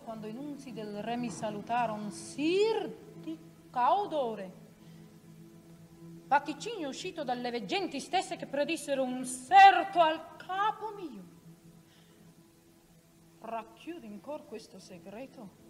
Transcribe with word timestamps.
Quando 0.00 0.26
i 0.28 0.32
nunzi 0.32 0.72
del 0.72 1.02
re 1.02 1.16
mi 1.16 1.30
salutaron, 1.30 2.10
sir 2.10 2.88
di 3.20 3.38
caudore. 3.70 4.64
Vaticigno 6.26 6.88
uscito 6.88 7.22
dalle 7.22 7.50
veggenti 7.50 8.00
stesse 8.00 8.36
che 8.36 8.46
predissero 8.46 9.02
un 9.02 9.24
serto 9.24 10.00
al 10.00 10.36
capo 10.36 10.94
mio. 10.94 11.24
Racchiudi 13.40 14.06
in 14.06 14.20
cor 14.20 14.46
questo 14.46 14.78
segreto. 14.78 15.65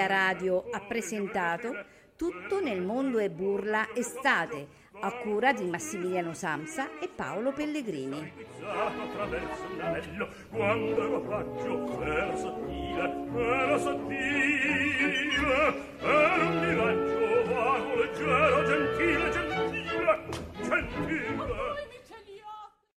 Ameria 0.00 0.06
Radio 0.06 0.64
ha 0.70 0.80
presentato 0.80 1.84
Tutto 2.16 2.60
nel 2.60 2.80
mondo 2.80 3.18
è 3.18 3.28
burla 3.28 3.88
estate 3.94 4.68
a 5.00 5.12
cura 5.12 5.52
di 5.52 5.64
Massimiliano 5.64 6.32
Samsa 6.32 6.98
e 6.98 7.08
Paolo 7.08 7.52
Pellegrini. 7.52 8.32